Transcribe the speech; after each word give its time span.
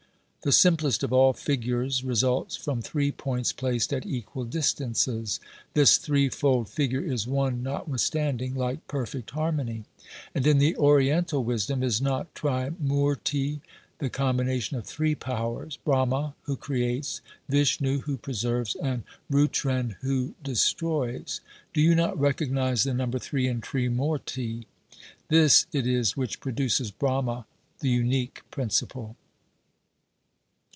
The 0.43 0.51
simplest 0.51 1.03
of 1.03 1.13
all 1.13 1.33
figures 1.33 2.03
results 2.03 2.55
from 2.55 2.81
three 2.81 3.11
points 3.11 3.53
placed 3.53 3.93
at 3.93 4.07
equal 4.07 4.43
distances. 4.43 5.39
This 5.75 5.99
three 5.99 6.29
fold 6.29 6.67
figure 6.67 6.99
is 6.99 7.27
one 7.27 7.61
notwithstanding, 7.61 8.55
like 8.55 8.87
perfect 8.87 9.29
harmony. 9.29 9.83
And 10.33 10.47
in 10.47 10.57
the 10.57 10.75
oriental 10.77 11.43
wisdom, 11.43 11.83
is 11.83 12.01
not 12.01 12.33
Trimourti 12.33 13.59
the 13.99 14.09
combina 14.09 14.59
tion 14.59 14.77
of 14.77 14.87
three 14.87 15.13
powers— 15.13 15.77
Brahma, 15.85 16.33
who 16.45 16.55
creates; 16.55 17.21
Vishnou, 17.47 17.99
who 17.99 18.17
preserves; 18.17 18.73
and 18.73 19.03
Routren, 19.31 19.95
who 20.01 20.33
destroys? 20.43 21.41
Do 21.71 21.81
you 21.81 21.93
not 21.93 22.19
re 22.19 22.33
cognise 22.33 22.81
the 22.83 22.95
number 22.95 23.19
three 23.19 23.45
in 23.45 23.61
Trimourti? 23.61 24.65
This 25.27 25.67
it 25.71 25.85
is 25.85 26.17
which 26.17 26.39
produces 26.39 26.89
Brahma, 26.89 27.45
the 27.81 27.89
unique 27.91 28.41
principle. 28.49 29.15